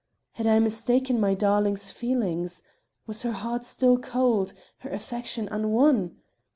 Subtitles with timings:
[0.31, 2.63] Had I mistaken my darling's feelings?
[3.05, 6.15] Was her heart still cold, her affection unwon?